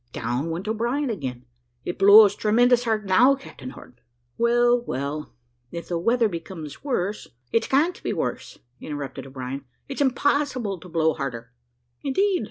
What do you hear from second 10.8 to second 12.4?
blow harder." "Indeed!